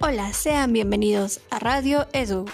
[0.00, 2.44] Hola, sean bienvenidos a Radio Edu.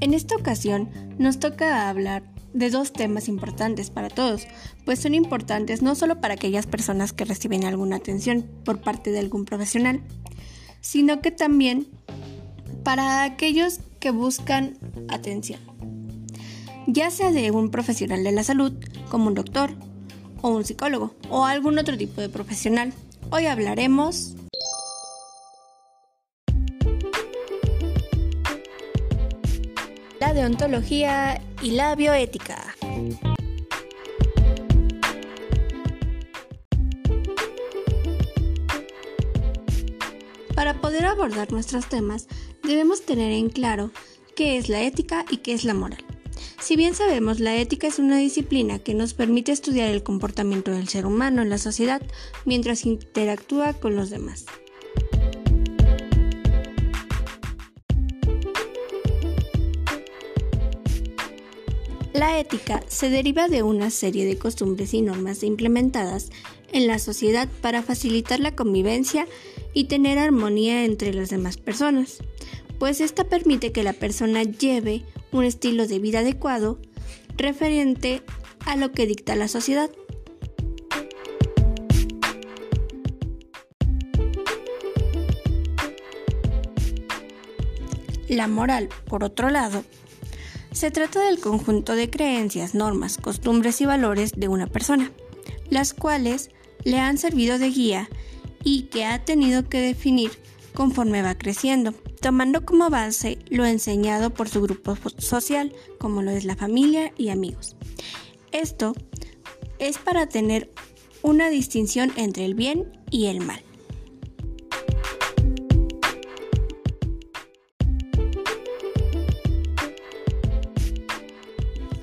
[0.00, 4.48] En esta ocasión nos toca hablar de dos temas importantes para todos,
[4.84, 9.20] pues son importantes no solo para aquellas personas que reciben alguna atención por parte de
[9.20, 10.02] algún profesional,
[10.80, 11.86] sino que también
[12.82, 14.76] para aquellos que buscan
[15.08, 15.60] atención,
[16.86, 18.72] ya sea de un profesional de la salud,
[19.10, 19.70] como un doctor,
[20.42, 22.92] o un psicólogo, o algún otro tipo de profesional.
[23.30, 24.34] Hoy hablaremos
[30.18, 32.74] la deontología y la bioética.
[40.54, 42.28] Para poder abordar nuestros temas,
[42.62, 43.92] debemos tener en claro
[44.36, 46.04] qué es la ética y qué es la moral.
[46.60, 50.88] Si bien sabemos, la ética es una disciplina que nos permite estudiar el comportamiento del
[50.88, 52.02] ser humano en la sociedad
[52.44, 54.46] mientras interactúa con los demás.
[62.12, 66.30] La ética se deriva de una serie de costumbres y normas implementadas
[66.72, 69.26] en la sociedad para facilitar la convivencia
[69.72, 72.18] y tener armonía entre las demás personas,
[72.78, 76.78] pues esta permite que la persona lleve un estilo de vida adecuado
[77.36, 78.22] referente
[78.66, 79.90] a lo que dicta la sociedad.
[88.28, 89.82] La moral, por otro lado,
[90.72, 95.10] se trata del conjunto de creencias, normas, costumbres y valores de una persona,
[95.68, 96.50] las cuales
[96.84, 98.08] le han servido de guía
[98.62, 100.30] y que ha tenido que definir
[100.74, 106.44] conforme va creciendo, tomando como base lo enseñado por su grupo social, como lo es
[106.44, 107.76] la familia y amigos.
[108.52, 108.94] Esto
[109.78, 110.70] es para tener
[111.22, 113.62] una distinción entre el bien y el mal.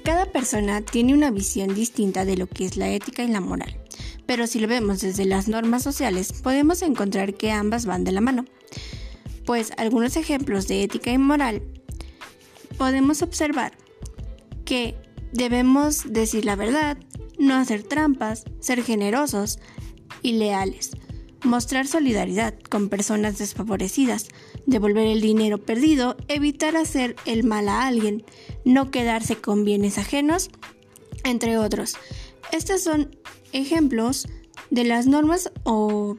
[0.04, 3.78] Cada persona tiene una visión distinta de lo que es la ética y la moral,
[4.28, 8.22] pero si lo vemos desde las normas sociales podemos encontrar que ambas van de la
[8.22, 8.46] mano.
[9.46, 11.64] Pues algunos ejemplos de ética y moral
[12.78, 13.72] podemos observar
[14.66, 14.96] que
[15.32, 16.98] debemos decir la verdad,
[17.40, 19.60] no hacer trampas, ser generosos
[20.22, 20.92] y leales,
[21.44, 24.28] mostrar solidaridad con personas desfavorecidas,
[24.66, 28.26] devolver el dinero perdido, evitar hacer el mal a alguien,
[28.66, 30.50] no quedarse con bienes ajenos,
[31.24, 31.96] entre otros.
[32.52, 33.16] Estos son
[33.58, 34.28] ejemplos
[34.70, 36.18] de las normas o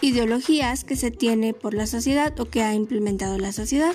[0.00, 3.94] ideologías que se tiene por la sociedad o que ha implementado la sociedad.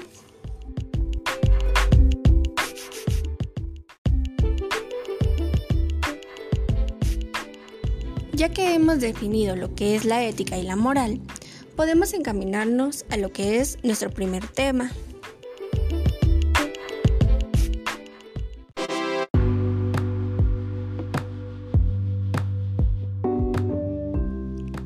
[8.33, 11.19] Ya que hemos definido lo que es la ética y la moral,
[11.75, 14.91] podemos encaminarnos a lo que es nuestro primer tema.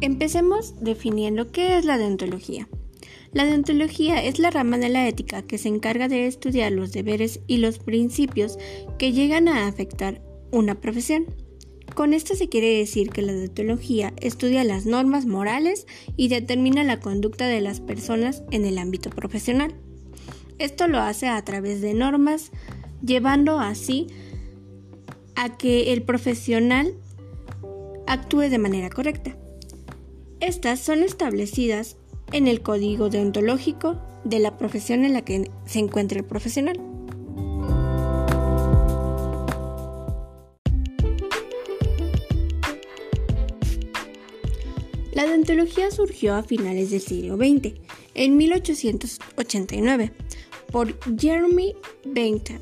[0.01, 2.67] Empecemos definiendo qué es la deontología.
[3.33, 7.39] La deontología es la rama de la ética que se encarga de estudiar los deberes
[7.45, 8.57] y los principios
[8.97, 11.27] que llegan a afectar una profesión.
[11.93, 15.85] Con esto se quiere decir que la deontología estudia las normas morales
[16.17, 19.75] y determina la conducta de las personas en el ámbito profesional.
[20.57, 22.51] Esto lo hace a través de normas,
[23.05, 24.07] llevando así
[25.35, 26.95] a que el profesional
[28.07, 29.37] actúe de manera correcta.
[30.41, 31.97] Estas son establecidas
[32.31, 36.81] en el código deontológico de la profesión en la que se encuentra el profesional.
[45.13, 47.75] La deontología surgió a finales del siglo XX,
[48.15, 50.11] en 1889,
[50.71, 52.61] por Jeremy Bentham,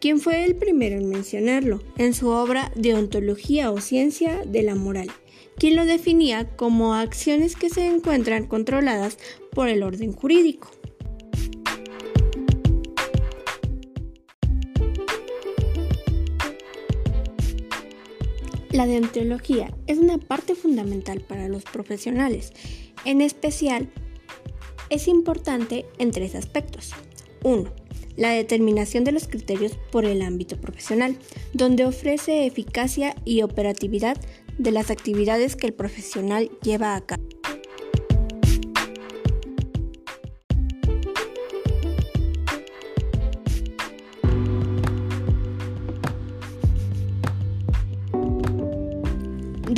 [0.00, 5.10] quien fue el primero en mencionarlo en su obra Deontología o Ciencia de la Moral,
[5.56, 9.18] quien lo definía como acciones que se encuentran controladas
[9.52, 10.70] por el orden jurídico.
[18.70, 22.52] La deontología es una parte fundamental para los profesionales.
[23.04, 23.88] En especial,
[24.90, 26.92] es importante en tres aspectos.
[27.42, 27.87] 1.
[28.18, 31.16] La determinación de los criterios por el ámbito profesional,
[31.52, 34.18] donde ofrece eficacia y operatividad
[34.58, 37.22] de las actividades que el profesional lleva a cabo.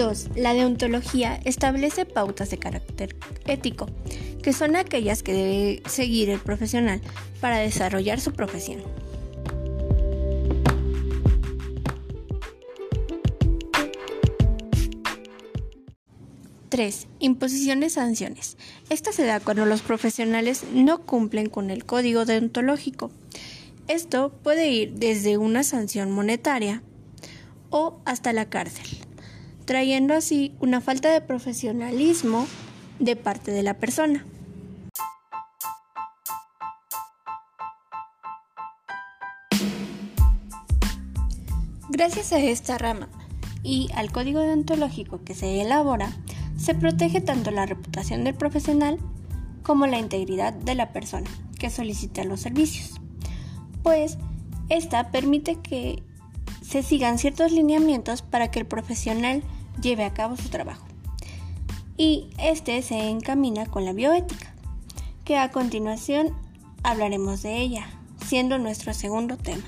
[0.01, 0.31] 2.
[0.37, 3.17] La deontología establece pautas de carácter
[3.47, 3.87] ético,
[4.43, 7.03] que son aquellas que debe seguir el profesional
[7.39, 8.81] para desarrollar su profesión.
[16.71, 17.07] 3.
[17.19, 18.57] Imposiciones sanciones.
[18.89, 23.11] Esta se da cuando los profesionales no cumplen con el código deontológico.
[23.87, 26.83] Esto puede ir desde una sanción monetaria
[27.69, 28.87] o hasta la cárcel,
[29.71, 32.49] trayendo así una falta de profesionalismo
[32.99, 34.27] de parte de la persona.
[41.89, 43.09] Gracias a esta rama
[43.63, 46.11] y al código deontológico que se elabora,
[46.57, 48.99] se protege tanto la reputación del profesional
[49.63, 51.31] como la integridad de la persona
[51.61, 53.01] que solicita los servicios,
[53.85, 54.19] pues
[54.69, 56.03] esta permite que
[56.61, 59.45] se sigan ciertos lineamientos para que el profesional
[59.81, 60.87] lleve a cabo su trabajo.
[61.97, 64.55] Y este se encamina con la bioética,
[65.25, 66.35] que a continuación
[66.83, 67.87] hablaremos de ella,
[68.25, 69.65] siendo nuestro segundo tema.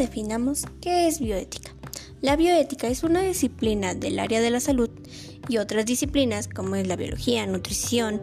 [0.00, 1.72] definamos qué es bioética.
[2.20, 4.90] La bioética es una disciplina del área de la salud
[5.48, 8.20] y otras disciplinas como es la biología, nutrición,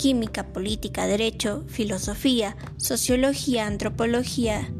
[0.00, 4.72] química, política, derecho, filosofía, sociología, antropología,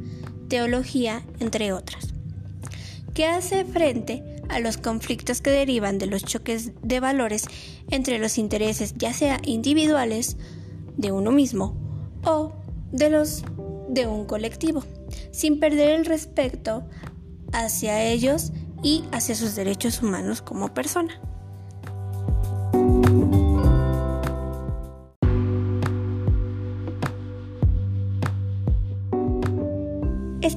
[0.48, 2.14] teología, entre otras,
[3.12, 7.48] que hace frente a los conflictos que derivan de los choques de valores
[7.90, 10.38] entre los intereses ya sea individuales
[10.96, 11.76] de uno mismo
[12.24, 12.54] o
[12.90, 13.44] de los
[13.90, 14.82] de un colectivo
[15.32, 16.88] sin perder el respeto
[17.52, 18.52] hacia ellos
[18.82, 21.20] y hacia sus derechos humanos como persona.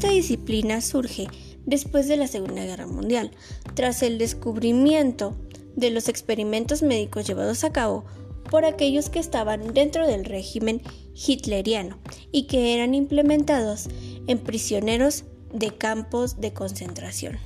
[0.04, 1.30] Esta disciplina surge
[1.66, 3.32] después de la Segunda Guerra Mundial,
[3.74, 5.34] tras el descubrimiento
[5.78, 8.04] de los experimentos médicos llevados a cabo
[8.52, 10.82] por aquellos que estaban dentro del régimen
[11.16, 12.00] hitleriano
[12.34, 13.88] y que eran implementados
[14.28, 15.24] en prisioneros
[15.54, 17.38] de campos de concentración.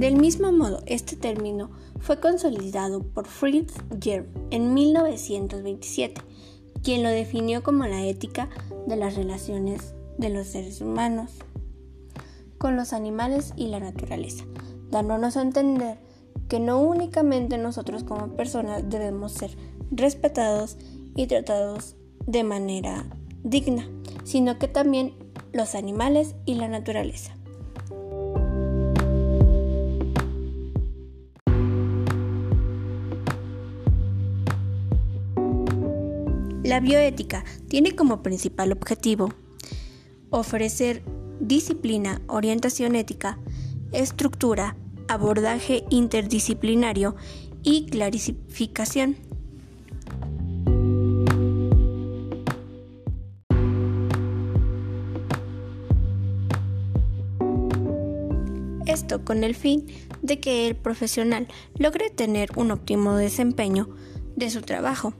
[0.00, 1.68] Del mismo modo, este término
[1.98, 6.22] fue consolidado por Fritz Gerb en 1927,
[6.82, 8.48] quien lo definió como la ética
[8.86, 11.32] de las relaciones de los seres humanos
[12.56, 14.46] con los animales y la naturaleza,
[14.90, 15.98] dándonos a entender
[16.48, 19.54] que no únicamente nosotros como personas debemos ser
[19.90, 20.78] respetados
[21.14, 23.04] y tratados de manera
[23.44, 23.86] digna,
[24.24, 25.12] sino que también
[25.52, 27.36] los animales y la naturaleza.
[36.70, 39.34] La bioética tiene como principal objetivo
[40.30, 41.02] ofrecer
[41.40, 43.40] disciplina, orientación ética,
[43.90, 44.76] estructura,
[45.08, 47.16] abordaje interdisciplinario
[47.64, 49.16] y clarificación.
[58.86, 59.88] Esto con el fin
[60.22, 63.88] de que el profesional logre tener un óptimo desempeño
[64.36, 65.14] de su trabajo,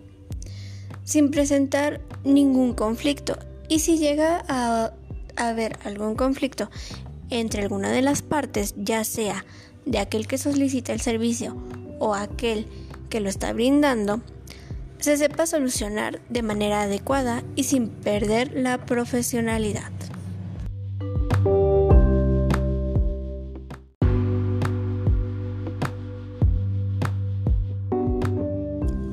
[1.10, 3.36] sin presentar ningún conflicto.
[3.68, 4.92] Y si llega a
[5.34, 6.70] haber algún conflicto
[7.30, 9.44] entre alguna de las partes, ya sea
[9.86, 11.56] de aquel que solicita el servicio
[11.98, 12.68] o aquel
[13.08, 14.20] que lo está brindando,
[15.00, 19.90] se sepa solucionar de manera adecuada y sin perder la profesionalidad.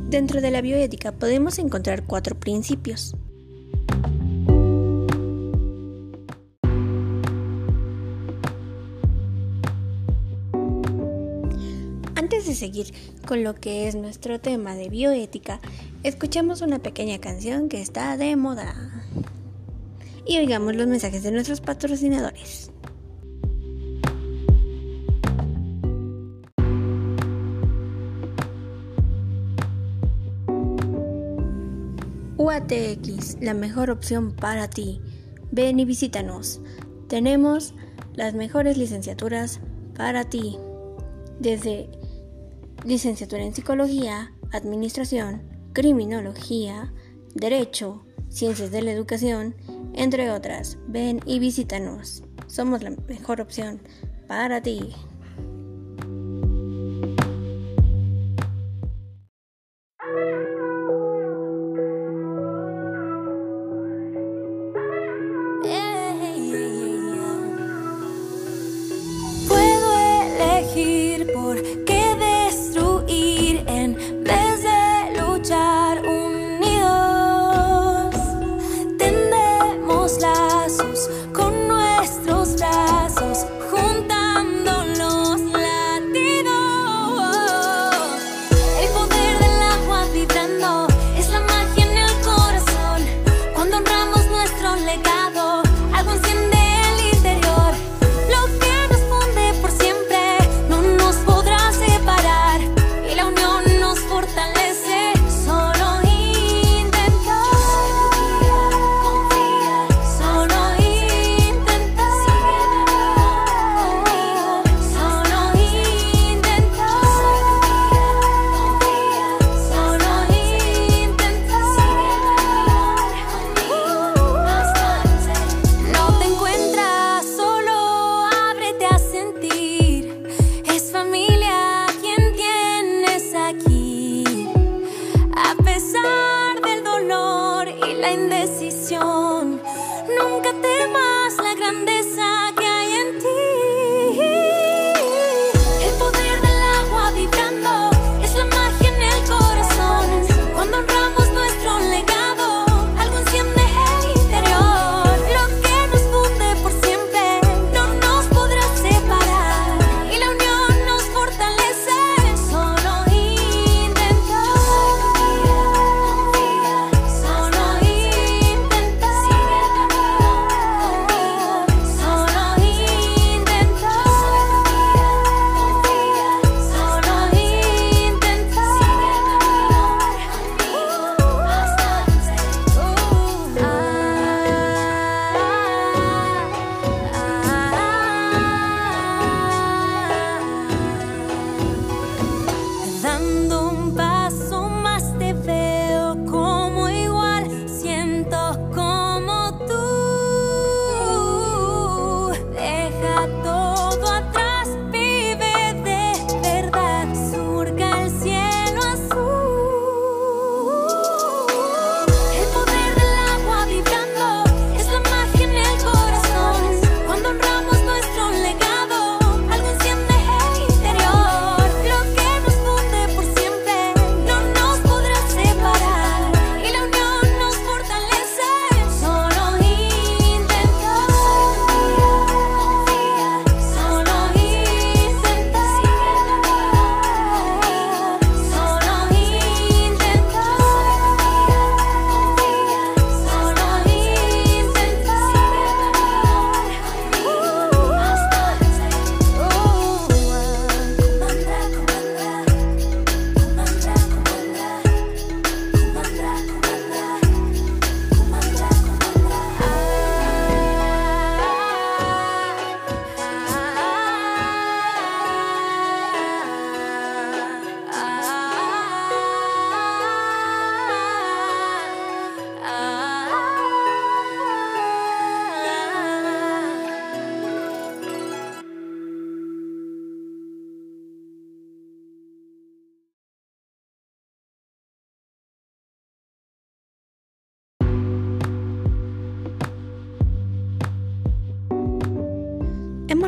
[0.09, 3.15] Dentro de la bioética podemos encontrar cuatro principios.
[12.47, 12.93] de seguir
[13.25, 15.59] con lo que es nuestro tema de bioética,
[16.03, 18.75] escuchemos una pequeña canción que está de moda.
[20.25, 22.71] Y oigamos los mensajes de nuestros patrocinadores.
[32.57, 34.99] UATX, la mejor opción para ti.
[35.51, 36.59] Ven y visítanos.
[37.07, 37.75] Tenemos
[38.15, 39.59] las mejores licenciaturas
[39.95, 40.57] para ti.
[41.39, 41.87] Desde
[42.83, 46.93] licenciatura en Psicología, Administración, Criminología,
[47.35, 49.55] Derecho, Ciencias de la Educación,
[49.93, 50.79] entre otras.
[50.87, 52.23] Ven y visítanos.
[52.47, 53.81] Somos la mejor opción
[54.27, 54.95] para ti.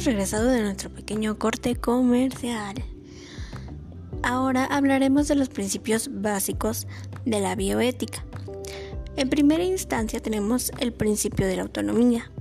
[0.06, 2.76] Regresado de nuestro pequeño corte comercial.
[4.24, 6.88] Ahora hablaremos de los principios básicos
[7.26, 8.24] de la bioética.
[9.18, 12.32] En primera instancia tenemos el principio de la autonomía,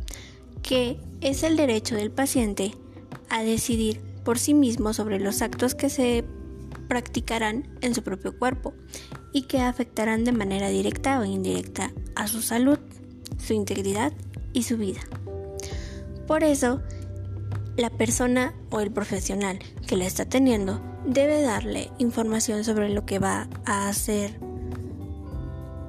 [0.63, 2.77] que es el derecho del paciente
[3.29, 6.25] a decidir por sí mismo sobre los actos que se
[6.87, 8.73] practicarán en su propio cuerpo
[9.33, 12.79] y que afectarán de manera directa o indirecta a su salud,
[13.37, 14.13] su integridad
[14.53, 15.01] y su vida.
[16.29, 16.83] Por eso,
[17.79, 23.21] la persona o el profesional que la está teniendo debe darle información sobre lo que
[23.21, 24.39] va a hacer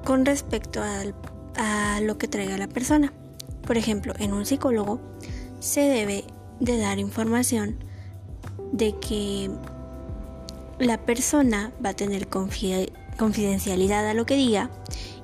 [0.04, 3.12] con respecto a lo que traiga la persona.
[3.66, 5.00] Por ejemplo, en un psicólogo
[5.58, 6.24] se debe
[6.60, 7.76] de dar información
[8.72, 9.50] de que
[10.78, 14.70] la persona va a tener confidencialidad a lo que diga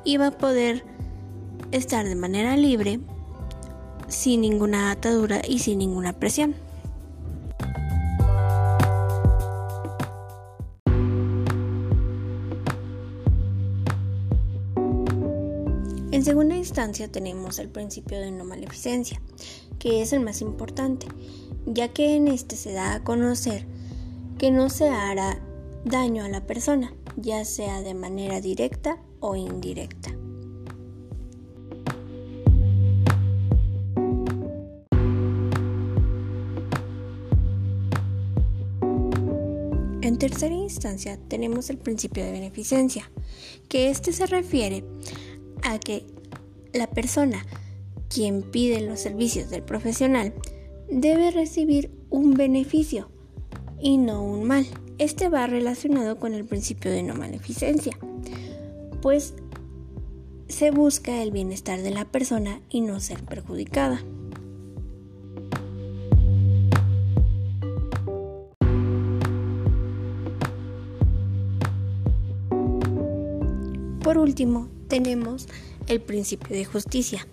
[0.05, 0.85] y va a poder
[1.71, 2.99] estar de manera libre
[4.09, 6.55] sin ninguna atadura y sin ninguna presión.
[16.13, 19.21] En segunda instancia tenemos el principio de no maleficencia,
[19.79, 21.07] que es el más importante,
[21.67, 23.67] ya que en este se da a conocer
[24.39, 25.41] que no se hará
[25.85, 30.11] daño a la persona, ya sea de manera directa o indirecta.
[40.37, 43.11] Tercera instancia tenemos el principio de beneficencia,
[43.71, 44.85] que este se refiere
[45.62, 46.05] a que
[46.75, 47.43] la persona
[48.11, 50.35] quien pide los servicios del profesional
[50.90, 53.09] debe recibir un beneficio
[53.81, 54.66] y no un mal.
[54.99, 57.97] Este va relacionado con el principio de no maleficencia,
[59.00, 59.33] pues
[60.49, 64.05] se busca el bienestar de la persona y no ser perjudicada.
[74.07, 75.49] Por último, tenemos
[75.89, 77.27] el principio de justicia,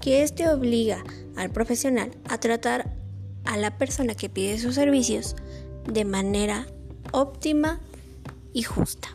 [0.00, 1.02] que este obliga
[1.34, 2.94] al profesional a tratar
[3.44, 5.34] a la persona que pide sus servicios
[5.92, 6.68] de manera
[7.10, 7.80] óptima
[8.52, 9.08] y justa.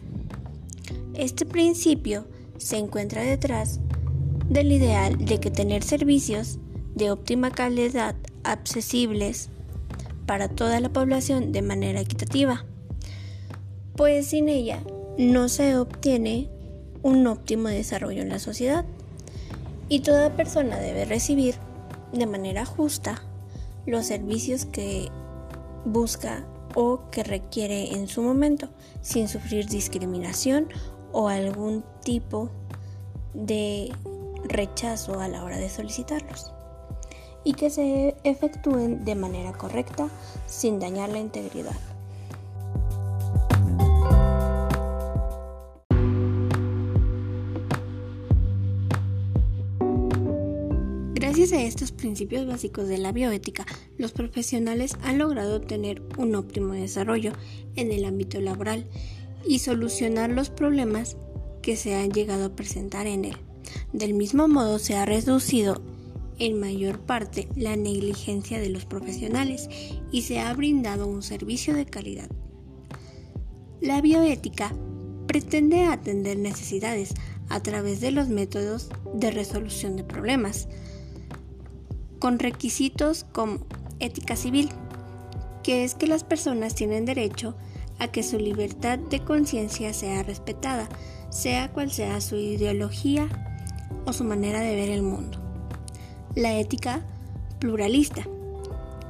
[1.13, 3.79] Este principio se encuentra detrás
[4.49, 6.59] del ideal de que tener servicios
[6.95, 9.47] de óptima calidad accesibles
[10.25, 12.65] para toda la población de manera equitativa,
[13.95, 14.83] pues sin ella
[15.17, 16.49] no se obtiene
[17.05, 18.83] un óptimo desarrollo en la sociedad
[19.89, 21.53] y toda persona debe recibir
[22.11, 23.21] de manera justa
[23.85, 25.09] los servicios que
[25.85, 26.43] busca
[26.73, 28.69] o que requiere en su momento
[29.03, 30.67] sin sufrir discriminación
[31.11, 32.49] o algún tipo
[33.35, 33.93] de
[34.45, 36.53] rechazo a la hora de solicitarlos
[37.43, 40.09] y que se efectúen de manera correcta
[40.47, 41.94] sin dañar la integridad.
[51.45, 53.67] Gracias a estos principios básicos de la bioética,
[53.99, 57.33] los profesionales han logrado tener un óptimo desarrollo
[57.75, 58.87] en el ámbito laboral
[59.47, 61.17] y solucionar los problemas
[61.61, 63.37] que se han llegado a presentar en él.
[63.93, 65.83] Del mismo modo, se ha reducido
[66.39, 69.69] en mayor parte la negligencia de los profesionales
[70.11, 72.31] y se ha brindado un servicio de calidad.
[73.81, 74.75] La bioética
[75.27, 77.13] pretende atender necesidades
[77.49, 80.67] a través de los métodos de resolución de problemas,
[82.19, 83.59] con requisitos como
[83.99, 84.69] ética civil,
[85.63, 87.55] que es que las personas tienen derecho
[87.99, 90.87] a que su libertad de conciencia sea respetada,
[91.29, 93.27] sea cual sea su ideología
[94.05, 95.39] o su manera de ver el mundo.
[96.35, 97.03] La ética
[97.59, 98.23] pluralista,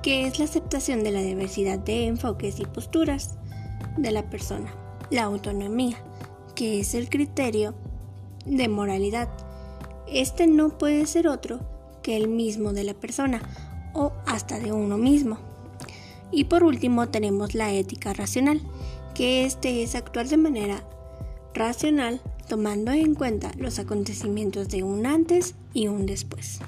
[0.01, 3.35] que es la aceptación de la diversidad de enfoques y posturas
[3.97, 4.71] de la persona.
[5.09, 5.97] La autonomía,
[6.53, 7.73] que es el criterio
[8.45, 9.29] de moralidad.
[10.07, 11.74] Este no puede ser otro
[12.05, 13.41] que el mismo de la persona
[13.95, 15.39] o hasta de uno mismo.
[16.31, 18.61] Y por último tenemos la ética racional,
[19.15, 20.87] que este es actuar de manera
[21.55, 26.59] racional tomando en cuenta los acontecimientos de un antes y un después.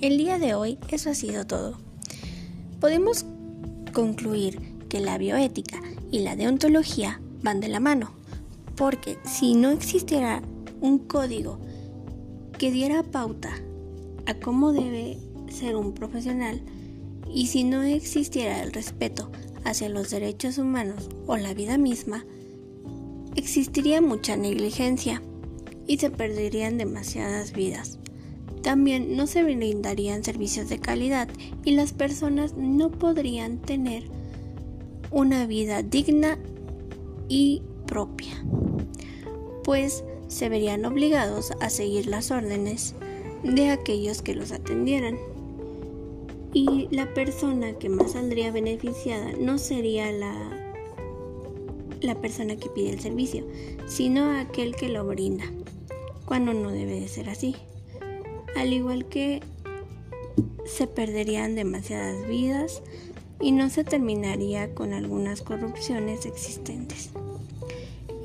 [0.00, 1.76] El día de hoy eso ha sido todo.
[2.78, 3.26] Podemos
[3.92, 8.12] concluir que la bioética y la deontología van de la mano,
[8.76, 10.42] porque si no existiera
[10.80, 11.58] un código
[12.58, 13.50] que diera pauta
[14.26, 15.18] a cómo debe
[15.50, 16.60] ser un profesional
[17.32, 19.30] y si no existiera el respeto
[19.64, 22.24] hacia los derechos humanos o la vida misma,
[23.36, 25.22] existiría mucha negligencia
[25.86, 27.98] y se perderían demasiadas vidas.
[28.62, 31.28] También no se brindarían servicios de calidad
[31.64, 34.10] y las personas no podrían tener
[35.10, 36.38] una vida digna
[37.28, 38.44] y propia,
[39.64, 42.94] pues se verían obligados a seguir las órdenes
[43.42, 45.18] de aquellos que los atendieran.
[46.54, 50.34] Y la persona que más saldría beneficiada no sería la,
[52.00, 53.46] la persona que pide el servicio,
[53.86, 55.44] sino aquel que lo brinda,
[56.24, 57.54] cuando no debe de ser así.
[58.56, 59.40] Al igual que
[60.64, 62.82] se perderían demasiadas vidas
[63.40, 67.10] y no se terminaría con algunas corrupciones existentes.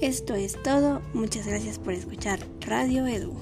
[0.02, 3.34] Esto es todo, muchas gracias por escuchar Radio Edu.